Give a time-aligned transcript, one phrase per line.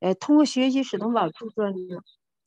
[0.00, 1.76] 呃，通过学习史东宝著作呢，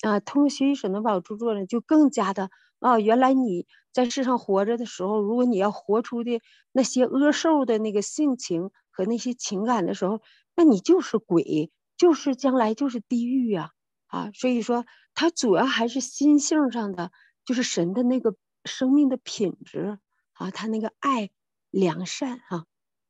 [0.02, 6.42] 啊，通过学习史东宝著作呢，就更加的啊，原来你在世上活着的时候，如果你要活出的
[6.72, 10.22] 那些恶兽的那个性情和那些情感的时候，
[10.56, 13.72] 那你就是鬼，就是将来就是地狱呀，
[14.08, 17.12] 啊，所以说它主要还是心性上的，
[17.46, 18.36] 就是神的那个
[18.66, 20.00] 生命的品质
[20.34, 21.30] 啊，他那个爱、
[21.72, 22.66] 良善哈。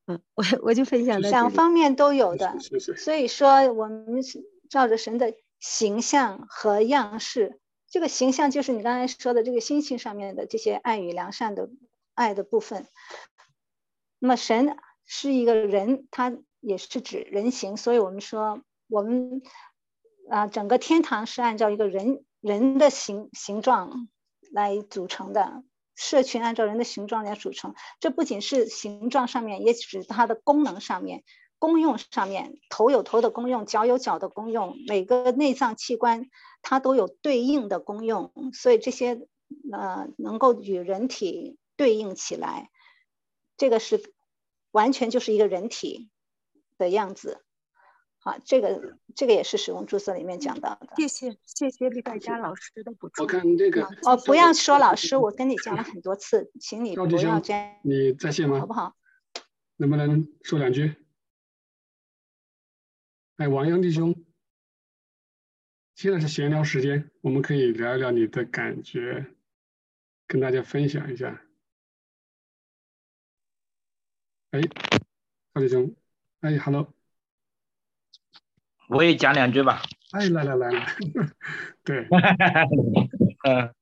[0.10, 2.58] 嗯，我我就分享两方面都有的，
[2.98, 7.60] 所以说我们是照着神的形象和样式，
[7.92, 11.70] 这个形象就是你刚才说的这个心性上面的这些爱与良善的
[12.16, 12.88] 爱的部分。
[14.18, 14.76] 那么神
[15.06, 19.44] 是一个人，他也是指人形，所以我们说我们
[20.28, 24.10] 啊，整个天堂是按照一个人人的形形状
[24.52, 25.62] 来组成的。
[26.00, 31.26] 社群按照人的形状来组成，这不仅是形状上面，也指它的功能上面、
[31.60, 32.54] 功用上面。
[32.70, 36.30] 头有头的功用，脚有脚的功用，每个内脏器官
[36.62, 39.28] 它都有对应的功用，所以这些
[39.74, 42.70] 呃能够与人体对应起来，
[43.58, 44.14] 这个是
[44.72, 46.10] 完全就是一个人体
[46.78, 47.44] 的样子。
[48.30, 50.88] 好，这个这个也是使用注册里面讲到的。
[50.98, 53.26] 谢谢谢谢李百家老师的补充。
[53.26, 57.80] 我看这个哦，不要说老师，我跟你讲了很多次，请你不要这样。
[57.82, 58.60] 你在线吗？
[58.60, 58.96] 好不好？
[59.78, 60.94] 能不能说两句？
[63.38, 64.14] 哎，王阳弟兄，
[65.96, 69.26] 现在是闲聊时间，我们可以聊一聊你的感觉，
[70.28, 71.42] 跟大家分享一下。
[74.52, 74.62] 哎，
[75.56, 75.96] 赵弟兄，
[76.42, 76.94] 哎，hello。
[78.90, 79.84] 我也讲两句吧。
[80.12, 80.86] 哎，来来来来，
[81.86, 82.08] 对，
[83.48, 83.74] 嗯，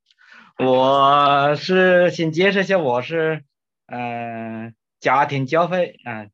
[0.57, 3.45] 我是先介绍一下，我是
[3.85, 6.27] 嗯家庭教会啊，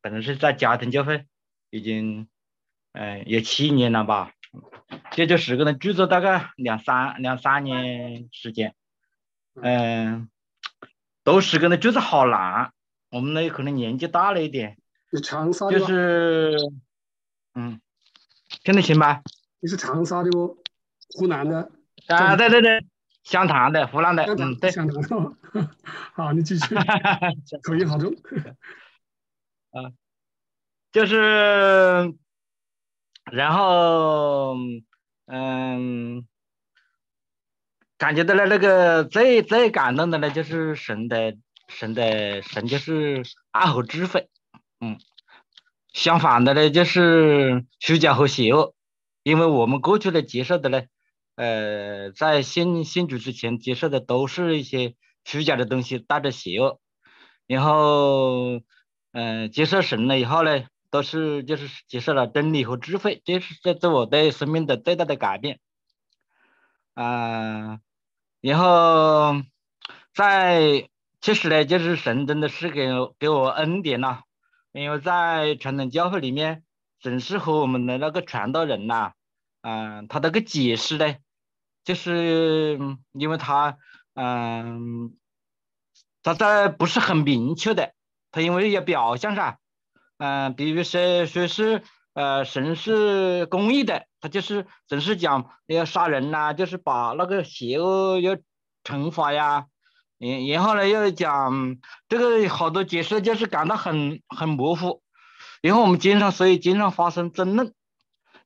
[0.00, 1.24] 本来是在家庭教会，
[1.70, 2.26] 已经
[2.94, 4.32] 嗯有七年了吧，
[5.12, 8.74] 这就十个人，著作大概两三两三年时间，
[9.62, 10.28] 嗯，
[11.22, 12.72] 都十个人就是好难，
[13.10, 14.76] 我们呢可能年纪大了一点，
[15.70, 16.56] 就是
[17.54, 17.80] 嗯。
[18.66, 19.22] 听得清吧？
[19.60, 20.56] 你是长沙的哦，
[21.14, 21.70] 湖南的
[22.08, 22.34] 啊？
[22.34, 22.84] 对对对，
[23.22, 24.72] 湘潭的，湖南的，嗯，对。
[24.72, 25.36] 湘潭的，
[26.14, 26.74] 好，你继续。
[27.62, 28.12] 口音好重。
[29.70, 29.94] 啊，
[30.90, 32.12] 就是，
[33.30, 34.56] 然后，
[35.26, 36.26] 嗯，
[37.96, 41.36] 感觉到了那个最最感动的呢，就是神的
[41.68, 43.22] 神的神，就是
[43.52, 44.28] 爱和智慧，
[44.80, 44.98] 嗯。
[45.96, 48.74] 相反的呢，就是虚假和邪恶，
[49.22, 50.82] 因为我们过去的接受的呢，
[51.36, 56.80] 呃，在信信主之前接受的都是一些虚假的东西，带着邪恶，
[57.46, 58.60] 然后，
[59.12, 65.60] 嗯，接受神了以后呢，都是就是接受了真理和智慧，这是这这我对生命的最大的改变，
[66.92, 67.80] 啊，
[68.42, 69.40] 然后
[70.12, 70.90] 在
[71.22, 72.86] 其实呢，就是神真的是给
[73.18, 74.24] 给我恩典了。
[74.76, 76.62] 因为在传统教会里面，
[77.00, 79.12] 总是和我们的那个传道人呐，
[79.62, 81.16] 嗯，他那个解释呢，
[81.82, 82.78] 就是
[83.12, 83.78] 因为他，
[84.14, 85.16] 嗯，
[86.22, 87.94] 他在不是很明确的，
[88.30, 89.58] 他因为要表象噻，
[90.18, 91.82] 嗯，比如说说是，
[92.12, 98.36] 呃，神是公义的，他就是总是讲要杀人呐，就是把那个邪恶要
[98.84, 99.68] 惩罚呀。
[100.18, 101.76] 然然后呢，又讲
[102.08, 105.02] 这个好多解释，就是感到很很模糊。
[105.60, 107.74] 然后我们经常，所以经常发生争论，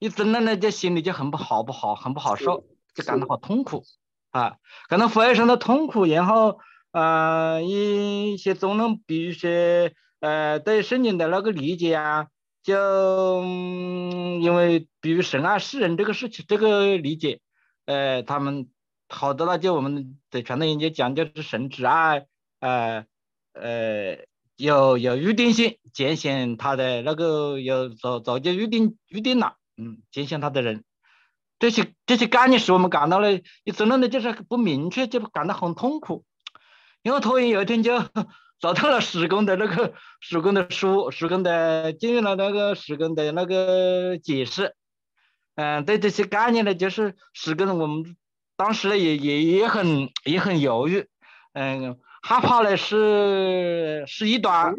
[0.01, 2.65] 一争论呢，就心里就很不好，不好，很不好受，
[2.95, 3.85] 就感到好痛苦
[4.31, 4.57] 啊，
[4.89, 6.07] 感到非常的痛苦。
[6.07, 6.59] 然后，
[6.91, 9.49] 呃，一些争论，比如说，
[10.19, 12.27] 呃，对圣经的那个理解啊，
[12.65, 17.39] 就因为比如神爱世人这个事情，这个理解，
[17.87, 18.69] 呃，他们。
[19.13, 22.27] 好的了，就我们的传统研究讲，就是神之爱，
[22.61, 23.05] 呃
[23.55, 24.19] 呃，
[24.57, 30.85] 有有预定性，拣选他的那个有早早就预定预定了，嗯，拣选他的人，
[31.59, 33.33] 这些这些概念使我们感到了
[33.65, 36.25] 一争论的就是不明确，就感到很痛苦。
[37.03, 38.01] 因为突然有一天就
[38.61, 44.77] 找到了施工的那个施工的书，施工的进入了那个施工的那个解释，
[45.57, 48.17] 嗯，对这些概念呢，就是施工我们。
[48.61, 51.09] 当时呢，也也也很也很犹豫，
[51.55, 54.75] 嗯，害怕呢是是一端，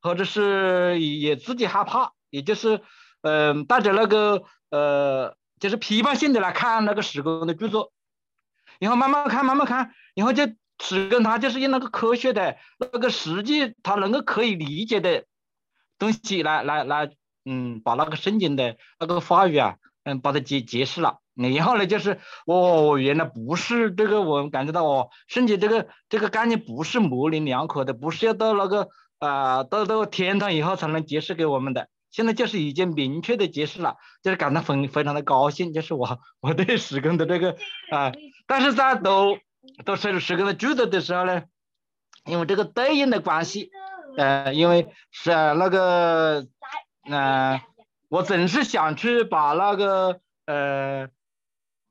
[0.00, 2.80] 或者是也自己害怕，也就是，
[3.20, 7.92] 嗯，带着那个呃，就是批判性的来看那个史工的著作，
[8.78, 10.44] 然后慢慢看，慢慢看，然后就
[10.78, 15.26] 史工他就是用那个科学的那个实际他能够可以理解的
[15.98, 17.10] 东西来来来
[17.44, 19.76] 嗯，把那个圣经的那个话语啊，
[20.08, 21.18] 嗯，把它解解释了。
[21.34, 28.88] 然后呢，就是哦，原来不是这个，我感觉到哦，圣经这个这个概念不是模棱两可的，不是要到那个
[29.18, 31.88] 啊，到到天堂以后才能解释给我们的。
[32.10, 37.54] 现在就是已经明确的解释了，就是感到非非常的高兴，就是我我对 施工的这个
[37.92, 38.12] 啊，
[38.46, 39.36] 但是在读
[39.84, 41.42] 读施施工的句子的时候呢，
[42.24, 43.70] 因为这个对应的关系，
[44.16, 46.46] 呃，因为是那个
[47.08, 47.60] 嗯，
[48.08, 51.08] 我总是想去把那个呃。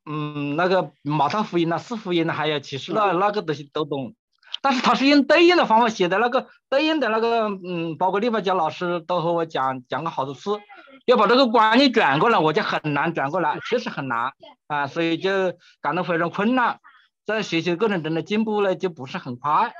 [0.09, 4.15] 嗯，那个马太福音呐、四福音呐，还有启示那那个东西都懂，
[4.61, 10.61] 但是他是用对应的方法写的，那个对应的那个，嗯，包括立法教老师都和我讲讲过好多次，
[11.05, 14.31] 要把这个观念转过来，我就很难转过来，确实很难
[14.67, 16.79] 啊，所以就感到非常困难，
[17.25, 19.73] 在学习过程中的进步呢就不是很快，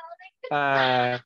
[0.51, 1.21] 呃，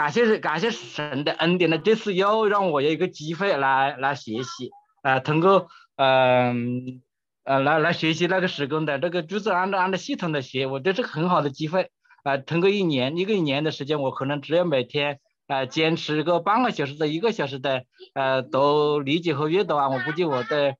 [0.00, 4.70] 感谢感谢神的恩典呢，这次又让我有一个机会来来学习，
[5.02, 7.02] 呃，通过嗯。
[7.42, 11.90] 呃，来来学习那个施工的这个句子，按照按照系统的学，我觉得这个很好的机会。
[12.22, 15.18] 啊，通过一年一个一年的时间，我可能只要每天
[15.48, 20.76] 啊坚持个半个小时到一个小时的呃读理解和阅读啊，我估计我的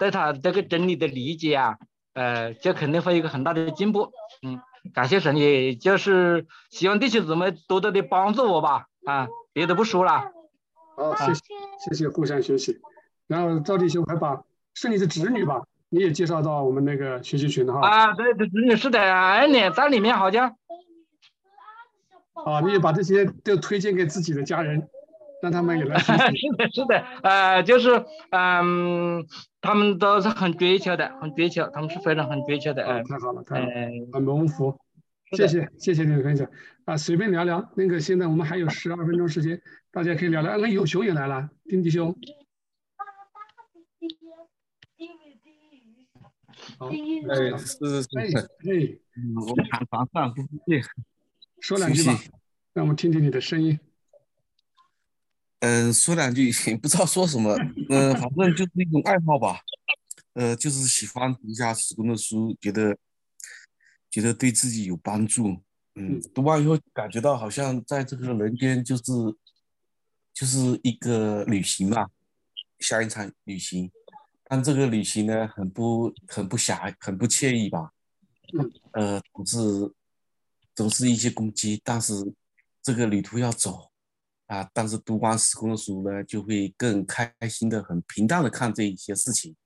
[0.00, 1.76] 对他这个真理的理解啊，
[2.12, 4.10] 呃，就肯定会有一个很大的进步。
[4.42, 4.60] 嗯，
[4.94, 8.86] 感谢神，也就是希望弟兄姊妹多多的帮助我吧。
[9.04, 10.32] 啊，别的不说了。
[10.96, 11.40] 好，谢谢
[11.78, 12.80] 谢谢，互相学习。
[13.26, 14.42] 然后赵弟兄还把
[14.74, 15.62] 是你的侄女吧。
[15.92, 20.54] 你也介绍到我们那个学习群的哈啊，对对侄女，是的，哎，你在里面好像
[22.46, 24.88] 啊，你也把这些都推荐给自己的家人，
[25.42, 26.12] 让他们也来 是
[26.56, 29.24] 的，是的，呃，就是嗯，
[29.60, 33.72] 他们都是很追求的，很追求，他们是非常很追求的，哎，太好了，太好了，
[34.12, 34.78] 很蒙福，
[35.32, 36.48] 谢谢，谢谢你的分享。
[36.84, 39.60] 啊，随便聊聊，那个现在我们还有十二分钟时间，
[39.92, 42.14] 大家可以聊聊，那有熊也来了，丁弟兄。
[46.78, 48.98] 哎，是是是，哎，
[49.36, 50.82] 我看房上不对，
[51.60, 52.12] 说两句吧，
[52.72, 53.78] 让我们听听你的声音。
[55.60, 57.54] 嗯，说两句也， 不知道说什么，
[57.88, 59.60] 嗯，反正就是一种爱好吧，
[60.34, 62.96] 呃，就是喜欢读一下史公的书，觉得
[64.10, 65.58] 觉得对自己有帮助。
[65.96, 69.02] 嗯，读完以后感觉到好像在这个人间就是
[70.32, 72.08] 就是一个旅行吧，
[72.78, 73.90] 像一场旅行。
[74.44, 77.92] 但这个旅行呢，很不很不狭，很不惬意吧？
[78.58, 79.92] 嗯，呃，总是
[80.74, 82.14] 总是一些攻击，但是
[82.82, 83.89] 这个旅途要走
[84.50, 84.68] 啊。
[84.74, 89.56] 但是读完时空的书呢，就会更开心的、很平淡的看这一些事情。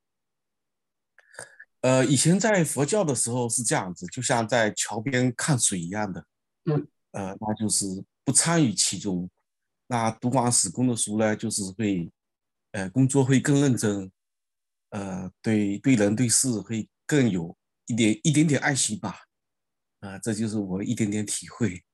[1.80, 6.26] 呃，以前在佛教的时候是这样子，就像在桥边看水一样的，
[6.66, 9.28] 嗯，呃，那就是不参与其中。
[9.86, 12.10] 那读完史公的书呢，就是会，
[12.72, 14.10] 呃，工作会更认真。
[14.90, 17.54] 呃，对对人对事会更有
[17.86, 19.16] 一点一点点爱心吧，
[19.98, 21.84] 啊，这就是我一点点体会，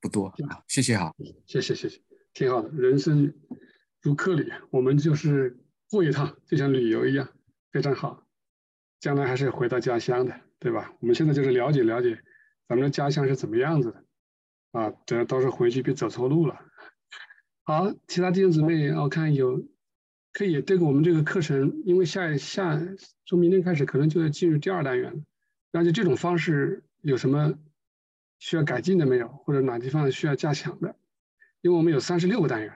[0.00, 1.14] 不多，好，谢谢哈，
[1.46, 2.00] 谢谢谢谢，
[2.32, 3.32] 挺好的，人生
[4.02, 5.58] 如客旅，我们就是
[5.90, 7.28] 过一趟，就像旅游一样，
[7.72, 8.26] 非常好，
[9.00, 10.94] 将来还是回到家乡的，对吧？
[11.00, 12.18] 我们现在就是了解了解
[12.68, 14.04] 咱们的家乡是怎么样子的，
[14.72, 16.60] 啊，等到时候回去别走错路了。
[17.64, 19.66] 好，其他弟兄姊妹，我看有。
[20.32, 22.78] 可以，这个我们这个课程，因为下下
[23.24, 25.22] 从明天开始可能就要进入第二单元了，
[25.72, 27.54] 那就这种方式有什么
[28.38, 30.94] 需要改进的没有，或者哪地方需要加强的？
[31.62, 32.72] 因为我们有三十六个单元，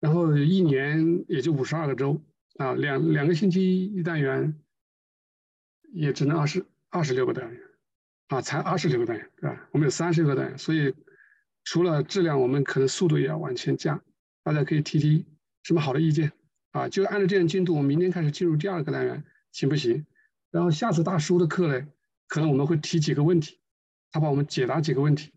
[0.00, 2.20] 然后一年也就五十二个周
[2.56, 4.58] 啊，两两个星期一单元，
[5.92, 7.60] 也只能二十二十六个单元
[8.28, 9.68] 啊，才二十六个单元，对吧？
[9.72, 10.94] 我们有三十个单元，所以
[11.64, 14.02] 除了质量，我们可能速度也要往前加，
[14.42, 15.26] 大家可以提提
[15.62, 16.32] 什么好的意见。
[16.72, 20.04] 啊，就按照这样进度，我们明天开始进入第二个单元，行不行？
[20.50, 21.86] 然后下次大叔的课呢，
[22.26, 23.58] 可能我们会提几个问题，
[24.10, 25.32] 他帮我们解答几个问题，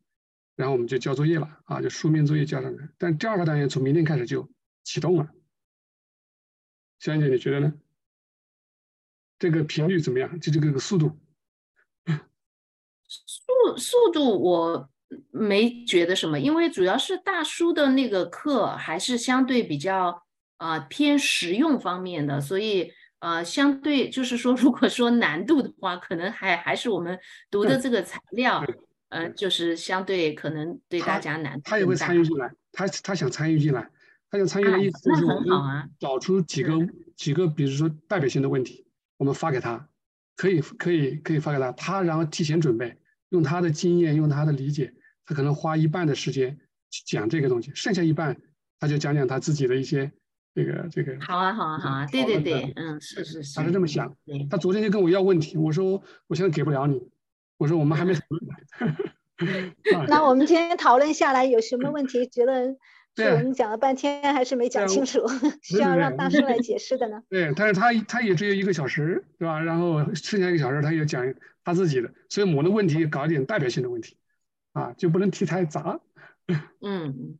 [0.55, 2.89] 然后我们就交作业了啊，就书面作业交上来。
[2.97, 4.49] 但第二个单元从明天开始就
[4.83, 5.29] 启动了，
[6.99, 7.73] 香姐你觉得呢？
[9.37, 10.39] 这个频率怎么样？
[10.39, 11.17] 就这个速度？
[13.05, 14.89] 速速度我
[15.31, 20.25] 没觉得什么，因为主要是大叔的那个课还是相对比较。
[20.59, 27.19] 啊，偏实用方面的，所以呃，相对就是说， 如果说难度的话，可能还还是我们
[27.51, 28.63] 读的这个材料，
[29.09, 31.61] 呃，就是相对可能对大家难。
[31.63, 33.89] 他也会参与进来，他他想参与进来，
[34.31, 36.73] 他想参与的意思就是我们找出几个
[37.17, 38.85] 几个，比如说代表性的问题，
[39.17, 39.89] 我们发给他，
[40.37, 42.97] 可以可以可以发给他，他然后提前准备，
[43.29, 44.93] 用他的经验，用他的理解，
[45.25, 46.57] 他可能花一半的时间
[46.89, 48.37] 去讲这个东西，剩下一半
[48.79, 50.13] 他就讲讲他自己的一些。
[50.59, 51.17] 这个这个。
[51.21, 53.55] 好啊，好啊，好啊，对对对，嗯，是是是。
[53.55, 54.15] 他是这么想，
[54.49, 57.01] 他昨天就跟我要问题，我说我现在给不了你，
[57.57, 58.41] 我说我们还没讨论。
[60.09, 62.27] 那我们今天讨论下来有什么问题？
[62.27, 62.75] 觉得？
[63.19, 65.19] 我们讲了半天还是没讲清楚，
[65.61, 67.21] 需要让大叔来解释的呢。
[67.29, 69.59] 对，但是他他也只有一个小时，对吧？
[69.59, 71.33] 然后剩下一个小时他也讲
[71.65, 74.15] 他自己的，所以我的问题搞一点代表性的问题，
[74.71, 75.99] 啊，就不能提太杂。
[76.81, 77.37] 嗯，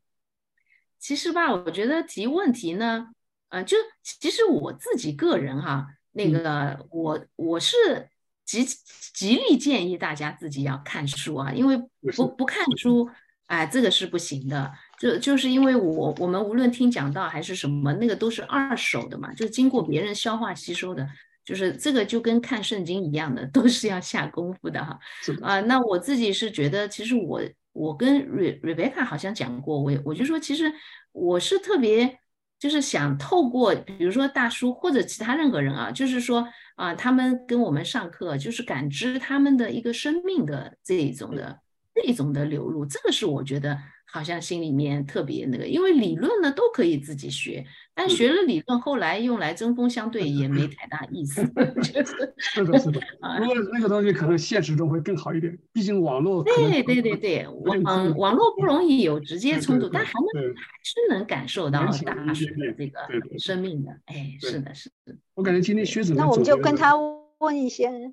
[1.00, 3.08] 其实吧，我觉得提问题呢，
[3.50, 8.10] 呃，就其实我自己个人哈，那个我我是
[8.46, 8.65] 极
[9.13, 11.77] 极力建议大家自己要看书啊，因为
[12.15, 13.10] 不不看书，
[13.48, 14.72] 哎，这个是不行的。
[15.00, 21.08] 就就是因为我我们无论听讲道还是什么，那个都是二手的嘛，就是经过别人消化吸收的，
[21.46, 25.00] 就是这个就跟看圣经一样的，都是要下功夫的哈。
[25.41, 27.41] 啊，那我自己是觉得，其实我
[27.74, 30.72] 我跟 Re Rebecca 好像讲过，我我就说，其实
[31.12, 32.20] 我是特别
[32.60, 41.60] 就是想透过，比如说大叔或者其他任何人啊，就是说啊，他们跟我们上课，就是感知他们的一个生命的这一种的
[41.94, 43.78] 这一种的流入，这个是我觉得。
[44.12, 47.63] 好像心里面特别那个，因为理论呢都可以自己学，
[47.94, 51.42] 但学了理论后来用来针锋相对也没太大意思。
[52.38, 53.00] 是的，是的。
[53.22, 56.44] 不过那个东西可能现实中会更好一点，毕竟网络。
[56.44, 57.48] 对对对对，
[57.84, 63.92] 网网络不容易有直接冲突，但还能还是能感受到大师的这个生命的。
[64.06, 65.16] 哎，是的，是的。
[65.36, 66.96] 我感觉今天薛子，那我们就跟他
[67.38, 68.12] 问一些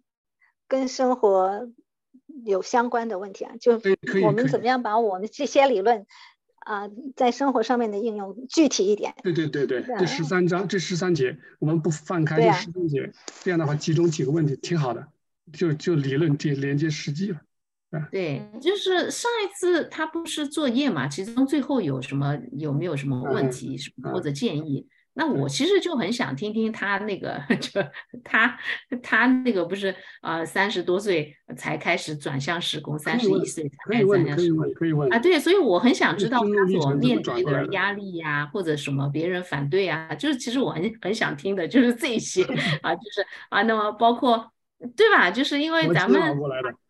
[0.69, 1.71] 跟生活。
[2.45, 3.81] 有相关的问题啊，就
[4.25, 6.07] 我们怎么样把我们这些理论
[6.59, 9.15] 啊，在生活上面的应用具体一点。
[9.23, 13.13] 对对对对，这十三章这十三节，我们不放开这十三节，
[13.43, 15.07] 这样的话集中几个问题挺好的，
[15.53, 17.41] 就就理论接连接实际了。
[18.11, 24.87] 对，就是上一次他不是作业嘛，其中最后有什么有没有什么问题什么或者建议？
[25.19, 27.81] 那我其实就很想听听他那个， 就
[28.23, 28.55] 他
[29.03, 42.45] 他那个不是啊，三十多岁才开始转向施工，三十一岁才开始转向施工，可以问啊，对，所以我很想知道他所面对的压力呀，或者什么别人反对啊，就是其实我很很想听的就是这些
[42.83, 44.53] 啊，就是啊，那么包括
[44.95, 45.31] 对吧？
[45.31, 46.21] 就是因为咱们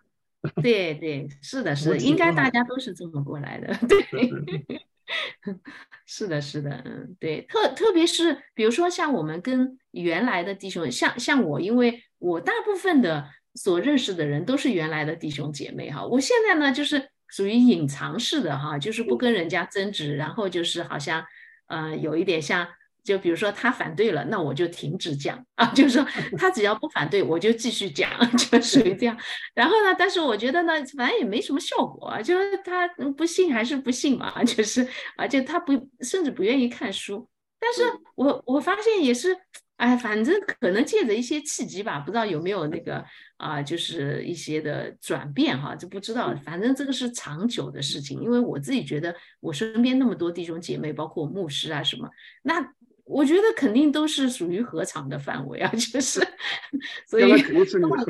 [0.61, 4.83] 对对是的，是的，应该大家都是这么过来的，对。
[6.07, 21.25] 是的，是的，嗯，对，特特别是比如说像我们跟原来的弟兄，像像我，因为我大部分的所认识的人都是原来的弟兄姐妹哈，我现在呢就是属于隐藏式的哈，就是不跟人家争执，然后就是好像
[21.67, 22.69] 呃有一点像。
[23.07, 26.05] 就比如说他反对了，那我就停止讲 啊，就是说
[26.37, 29.17] 他只要不反对，我就继续讲， 就属于这样。
[29.55, 34.87] 然后呢，但是我觉得呢，反正也没什么效果，就是他不信还是不信嘛，就是
[35.17, 37.29] 而且他不甚至不愿意看书。
[37.61, 37.83] 但是
[38.17, 39.35] 我我发现也是，
[39.77, 43.03] 哎，反正可能借着一些契机吧，不知道有没有那个
[43.39, 46.35] 啊，就是一些的转变哈，就不知道。
[46.45, 52.09] 反正这个是长久的事情，因为我自己觉得我身边那么多弟兄姐妹，包括牧师啊什么，
[52.43, 52.75] 那。
[53.07, 56.21] 我觉得肯定都是属于合场的范围啊，就是，
[57.07, 57.29] 所以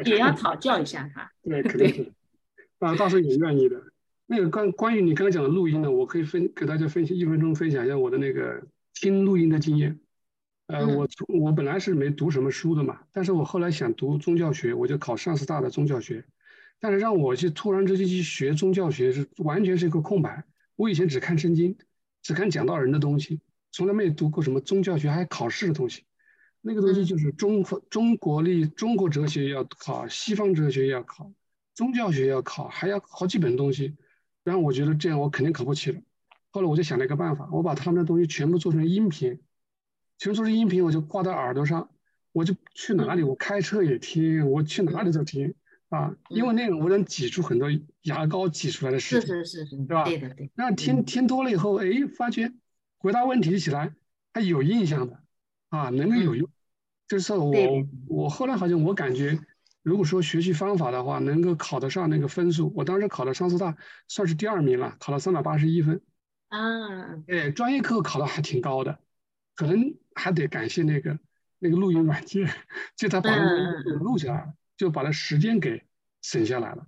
[0.05, 1.31] 也要讨教一下他。
[1.43, 2.13] 对， 肯定是，
[2.79, 3.81] 啊，倒是也愿意的。
[4.27, 8.63] 那个关关于你刚刚讲的录音呢，我可以分给大家分析一分钟分享一下我的那个
[8.95, 10.01] 听录音的经验。
[10.69, 16.25] 呃，我我本来是没读什么书的嘛，但是我后来想读宗教学，我就考上师大的宗教学。
[16.81, 20.45] 但是让我去突然之间去学宗教学是完全是一个空白。
[20.75, 21.77] 我以前只看圣经，
[22.23, 23.41] 只看讲道人的东西。
[23.77, 26.05] 从来没有读过什么宗教学还考试的东西，
[26.63, 31.31] 那个东西就是中中国历中国哲学要考，西方哲学要考，
[31.75, 33.95] 宗教学要考，还要好几本东西。
[34.45, 36.01] 然后我觉得这样我肯定考不起了。
[36.49, 39.41] 后来我就想了一个办法，我把他们的东西全部做成音频，
[40.17, 41.91] 全部做成音频，我就挂在耳朵上，
[42.33, 45.53] 我就去哪里，我开车也听，我去哪里都听
[45.91, 47.69] 啊，因为那个我能挤出很多
[48.05, 50.05] 牙膏挤出来的事情，是是是是，对吧？
[50.05, 50.51] 对的对。
[50.55, 52.51] 那听听多了以后，哎，发觉。
[52.99, 53.95] 回答问题起来
[54.33, 55.21] 他有印象的，
[55.69, 56.49] 啊，能够有用。
[57.09, 57.53] 就是我
[58.09, 59.39] 我后来好像我感觉，
[59.83, 63.77] 如果说学习方法的话，能够考得上那个分数，我当时考的上师大
[64.09, 66.01] 算是第二名了，考了三百八十一分。
[66.49, 68.99] 啊，哎，专业课考的还挺高的，
[69.55, 71.19] 可能还得感谢那个
[71.59, 72.51] 那个录音软件，
[72.97, 75.85] 就他把那个录下来了，就把那时间给
[76.23, 76.87] 省下来了。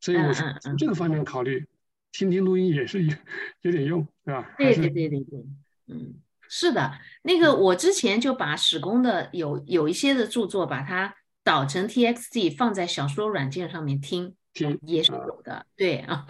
[0.00, 1.66] 所以我是从这个方面考虑。
[2.14, 3.14] 听听录音也是有
[3.62, 4.54] 有点用，对吧？
[4.56, 5.44] 对对对对对，
[5.88, 6.14] 嗯，
[6.48, 6.92] 是的，
[7.22, 16.24] 那个我之前就把史工的有有一些的著作，把它导成 TXT 放在小说软件上面听，听也是有的，对啊，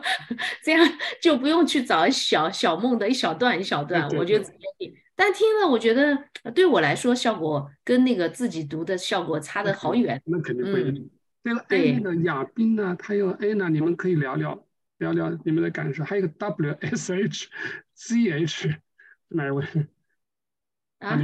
[0.64, 0.90] 这样
[1.20, 6.18] 就不用去找小小梦的一小段一小段，我就直接听，但听了我觉得
[6.54, 10.18] 对我来说效果跟那个自己读的效果差得好远。
[10.24, 11.04] 那肯定不一样。
[11.42, 14.64] 那个 A 那个亚斌呢，他有 A 呢，你们可以聊聊
[14.98, 16.04] 聊聊你们的感受。
[16.04, 17.48] 还有一个 W S H
[17.94, 18.74] Z H
[19.28, 19.64] 哪一位？
[20.98, 21.20] 啊，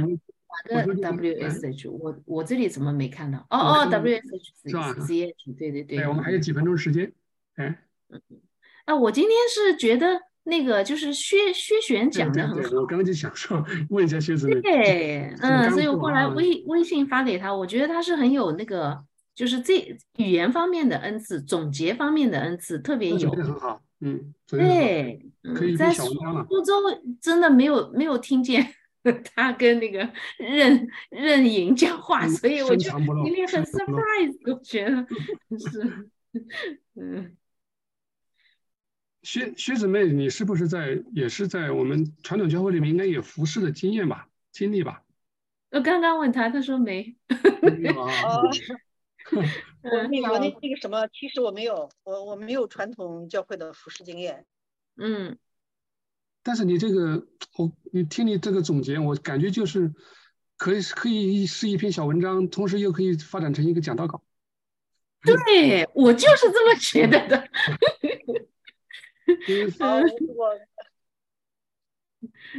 [0.71, 1.89] 哪个 W S H？
[1.89, 3.39] 我我这里怎么没看到？
[3.49, 5.99] 哦哦，W S H 是吧？Z H，对对对。
[5.99, 7.11] 哎，我们还有几分钟时间。
[7.55, 7.83] 哎，
[8.85, 12.75] 啊，我今天是觉得那个就是薛薛璇讲的很好。
[12.77, 14.61] 我刚刚就想说问一下薛子妹。
[14.61, 19.05] 对，嗯，所以我后来微微信发给他，我觉得他是很有那个。
[19.35, 26.05] 就是这语言方面的恩赐，总结方面的恩赐特别有，很好，嗯，对，嗯，在苏
[26.63, 26.73] 州
[27.19, 28.75] 真的没有没有听见
[29.33, 32.91] 他跟那个任任颖讲话，所以我就
[33.25, 35.07] 今天很 surprise，我觉得
[35.57, 36.09] 是，
[36.95, 37.35] 嗯，
[39.23, 45.01] 薛薛姊妹，你是不是在也是在我们传统教会里面应该有服侍的经验吧，经历吧？
[45.71, 47.15] 我刚刚问他，他说没。
[49.83, 54.45] 我那我那那个什么，其实我没有，我我没有传统教会的服饰经验。
[54.95, 55.37] 嗯，
[56.41, 59.93] 但是你这个，我你听你这个总结，我感觉就是
[60.57, 64.23] 可以可以是一篇小文章，同时又可以发展成一个讲道稿。
[65.21, 67.49] 对我就是这么觉得的。
[70.35, 70.59] 我。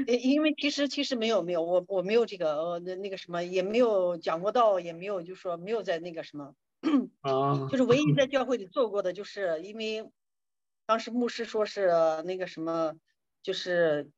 [0.06, 6.54] 因为其实其实没有没有我我没有这个呃那那个什么也没有讲过道也没有就说没有在那个什么
[7.22, 10.08] 啊就是唯一在教会里做过的就是因为
[10.86, 11.88] 当时牧师说是
[12.24, 12.94] 那个什么
[13.42, 14.10] 就是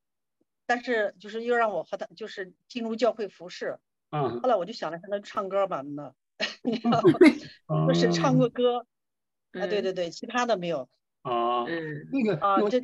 [0.67, 3.79] 但是就是又让我和他就是进入教会服饰
[4.11, 6.13] 啊后来我就想了那唱歌吧那
[7.89, 8.87] 就是唱过歌
[9.53, 10.89] 啊对对对其他的没有
[11.23, 12.81] 啊嗯那个啊这。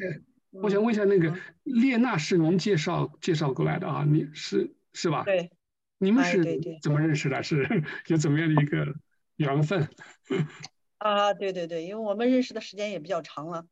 [0.54, 4.04] 我想问一下，那个列娜是您介绍介绍过来的啊？
[4.06, 5.22] 你是是吧？
[5.24, 5.50] 对，
[5.96, 6.44] 你们是
[6.82, 7.42] 怎么认识的？
[7.42, 7.66] 是
[8.08, 8.94] 有怎么样的一个
[9.36, 9.88] 缘分？
[10.98, 13.66] 啊，对对对，因为我们认识的时间也比较长了。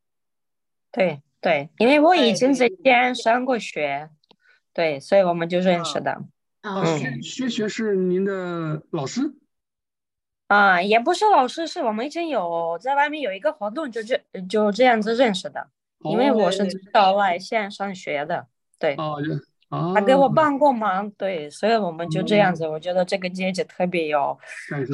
[0.91, 4.09] 对对，因为我以前在西安上过学，
[4.73, 6.23] 对，所以我们就认识的。
[6.61, 9.21] 嗯，薛学是您的老师？
[10.47, 15.69] 啊，也不是老师，是我们以前有在外面有一个活动，就这就这样子认识的。
[16.03, 18.97] 因为我是到外县上学的，对，
[19.95, 22.67] 他给我帮过忙，对，所以我们就这样子。
[22.67, 24.37] 我觉得这个姐姐特别有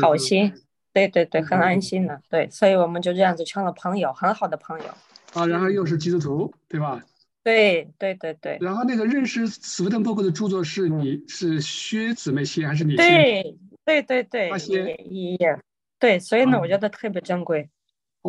[0.01, 0.53] 好心，
[0.93, 4.85] 对对对，很安心的，对，所以我们就这样子成了朋友，很好的朋友。
[5.33, 7.01] 啊，然后又是基督徒，对吧？
[7.43, 8.57] 对对对对。
[8.61, 12.97] 然后那个认识斯威登伯格的著作是你是薛姊妹写还是你写？
[12.97, 14.95] 对对对对，也
[15.37, 15.59] 也
[15.97, 17.69] 对，所以呢，我觉得特别珍贵。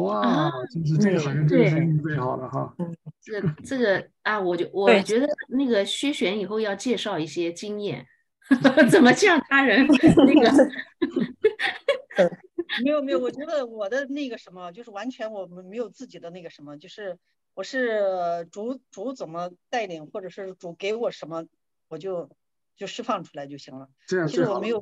[0.02, 2.74] 哇，就是这个好像这个是预备好了哈。
[3.20, 8.06] 这个这个啊，我就我觉得那个薛璇以后要介绍一些经验，
[8.90, 9.86] 怎么向他人
[10.26, 10.50] 那个。
[12.84, 17.16] 没有没有，我觉得我的那个什么，就是完全我们没有自己的那个什么，就是
[17.54, 21.46] 我是主主怎么带领，或者是主给我什么，
[21.88, 22.30] 我就。
[22.78, 23.88] 就释放出来就行了。
[24.06, 24.80] 这样其实我没有，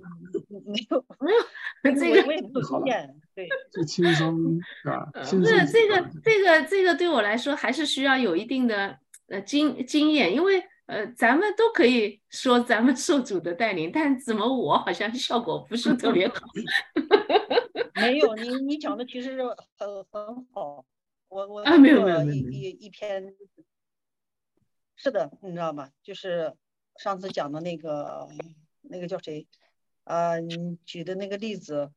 [0.51, 1.43] 没有，没有。
[1.99, 5.09] 这个我也没有经验，对，最轻松是吧？
[5.15, 16.35] 不是这个，这个，这个对我来说还是需要有一定的呃经经验，因为呃，咱们都可以说咱们受主的带领，但怎么我好像效果不是特别好。
[17.97, 19.43] 没有，你你讲的其实
[19.79, 20.85] 很很好。
[21.29, 23.35] 我我啊，没有没有一一一篇，
[24.97, 25.89] 是的，你知道吗？
[26.03, 26.53] 就是。
[26.99, 28.29] 上次讲的那个
[28.83, 29.47] 那个叫谁？
[30.05, 31.91] 啊，你举的那个例子，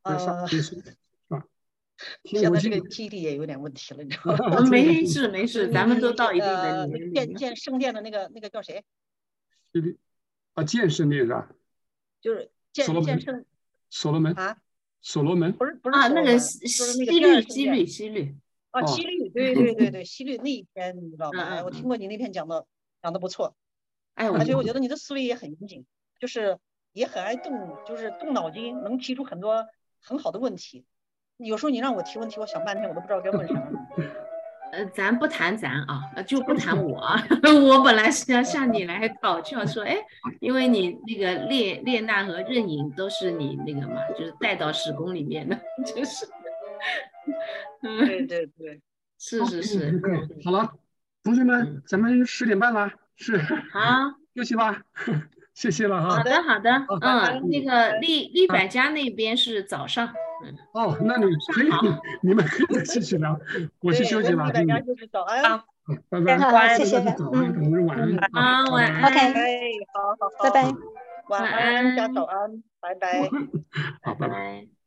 [0.00, 0.74] 呃，是
[1.28, 1.44] 吧？
[2.24, 4.60] 现在这个记忆力也有点问题了，你知道吗？
[4.70, 7.12] 没事没事，咱们都到一定的年龄。
[7.12, 8.82] 建建圣殿的那个那个叫谁？
[10.54, 11.50] 啊，建圣殿是吧？
[12.22, 13.44] 就是建建圣
[13.90, 14.56] 所罗门啊，
[15.02, 18.34] 所罗门不是不是啊，那个西律西律西律
[18.70, 21.42] 啊，西律对对对对，西律那一篇你知道吗？
[21.42, 22.66] 哎，我听过你那篇讲的。
[23.02, 23.54] 讲的不错，
[24.14, 25.86] 哎，而且我觉得你的思维也很严谨，
[26.18, 26.58] 就是
[26.92, 29.66] 也很爱动，就是动脑筋，能提出很多
[30.00, 30.84] 很好的问题。
[31.36, 33.54] 有时候你让我提问题，我想半天，我都不知道该问啥。
[34.70, 37.00] 呃，咱不谈咱啊，就不谈我。
[37.66, 39.96] 我本来是要向你来讨教，说，哎，
[40.40, 46.28] 因为你那个列列娜和任颖都是你那个嘛，就是带到史宫里面的， 就是。
[47.80, 48.80] 对对对，
[49.18, 50.00] 是是是，
[50.44, 50.70] 好了。
[51.28, 53.36] 同学们，咱们十点半了，是。
[53.36, 54.14] 好。
[54.34, 54.80] 休息吧，
[55.52, 56.16] 谢谢了哈。
[56.16, 56.70] 好的好的，
[57.02, 60.06] 嗯，那个丽丽百家那边是早上，
[60.42, 60.56] 嗯。
[60.72, 61.68] 哦，那你可以，
[62.22, 63.38] 你们可以继续聊，
[63.80, 64.46] 我去休息了。
[64.46, 65.42] 丽百家就是早，哎，
[66.08, 70.74] 拜拜，好，谢谢，嗯，晚安，好，晚安，OK，好好好，拜拜，
[71.28, 73.28] 晚安加早安，拜拜，
[74.02, 74.77] 好，拜拜。